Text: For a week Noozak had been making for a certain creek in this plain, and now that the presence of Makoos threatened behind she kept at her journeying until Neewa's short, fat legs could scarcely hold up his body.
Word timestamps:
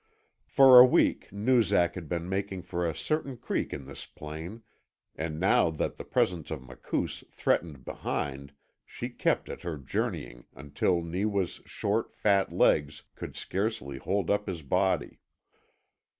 For 0.47 0.79
a 0.79 0.83
week 0.83 1.31
Noozak 1.31 1.93
had 1.93 2.09
been 2.09 2.27
making 2.27 2.63
for 2.63 2.89
a 2.89 2.95
certain 2.95 3.37
creek 3.37 3.71
in 3.71 3.85
this 3.85 4.07
plain, 4.07 4.63
and 5.15 5.39
now 5.39 5.69
that 5.69 5.97
the 5.97 6.03
presence 6.03 6.49
of 6.49 6.59
Makoos 6.59 7.23
threatened 7.29 7.85
behind 7.85 8.53
she 8.83 9.09
kept 9.09 9.47
at 9.47 9.61
her 9.61 9.77
journeying 9.77 10.47
until 10.55 11.03
Neewa's 11.03 11.61
short, 11.67 12.15
fat 12.15 12.51
legs 12.51 13.03
could 13.13 13.35
scarcely 13.35 13.99
hold 13.99 14.31
up 14.31 14.47
his 14.47 14.63
body. 14.63 15.19